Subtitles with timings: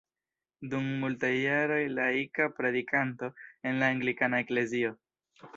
[0.71, 3.31] Dum multaj jaroj laika predikanto
[3.73, 4.99] en la anglikana eklezio.